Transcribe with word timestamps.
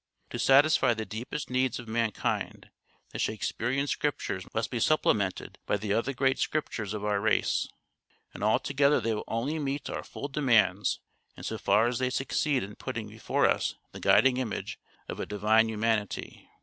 To 0.31 0.39
satisfy 0.39 0.95
the 0.95 1.05
deepest 1.05 1.51
needs 1.51 1.77
of 1.77 1.87
mankind 1.87 2.71
the 3.11 3.19
Shakespearean 3.19 3.85
scriptures 3.85 4.45
must 4.51 4.71
be 4.71 4.79
supplemented 4.79 5.59
by 5.67 5.77
the 5.77 5.93
other 5.93 6.11
great 6.11 6.39
scriptures 6.39 6.95
of 6.95 7.05
our 7.05 7.21
race; 7.21 7.67
and 8.33 8.43
all 8.43 8.57
together 8.57 8.99
they 8.99 9.13
will 9.13 9.23
only 9.27 9.59
meet 9.59 9.91
our 9.91 10.01
full 10.03 10.27
demands 10.27 11.01
in 11.37 11.43
so 11.43 11.59
far 11.59 11.85
as 11.85 11.99
they 11.99 12.09
succeed 12.09 12.63
in 12.63 12.77
putting 12.77 13.09
before 13.09 13.45
us 13.47 13.75
the 13.91 13.99
guiding 13.99 14.37
image 14.37 14.79
of 15.07 15.19
a 15.19 15.27
divine 15.27 15.69
Humanity. 15.69 16.49